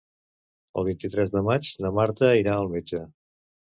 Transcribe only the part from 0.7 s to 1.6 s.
El vint-i-tres de